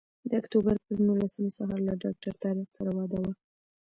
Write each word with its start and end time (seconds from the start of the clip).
د 0.29 0.31
اکتوبر 0.41 0.75
پر 0.85 0.97
نولسمه 1.07 1.49
سهار 1.57 1.79
له 1.87 1.93
ډاکټر 2.03 2.33
طارق 2.43 2.67
سره 2.77 2.89
وعده 2.97 3.17
وه. 3.23 3.31